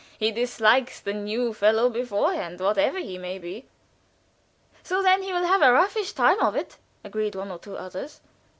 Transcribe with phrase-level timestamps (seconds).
[0.17, 3.67] He dislikes the new fellow beforehand, whatever he may be."
[4.81, 5.03] "So!
[5.03, 8.19] Then he will have a roughish time of it!" agreed one or two others.